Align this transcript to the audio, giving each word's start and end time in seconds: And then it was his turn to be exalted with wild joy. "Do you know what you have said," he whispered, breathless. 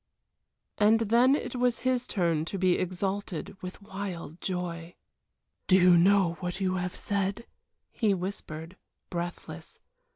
And 0.79 0.99
then 1.01 1.35
it 1.35 1.55
was 1.57 1.81
his 1.85 2.07
turn 2.07 2.43
to 2.45 2.57
be 2.57 2.79
exalted 2.79 3.55
with 3.61 3.83
wild 3.83 4.41
joy. 4.41 4.95
"Do 5.67 5.75
you 5.79 5.95
know 5.95 6.37
what 6.39 6.59
you 6.59 6.77
have 6.77 6.95
said," 6.95 7.45
he 7.91 8.15
whispered, 8.15 8.77
breathless. 9.11 9.79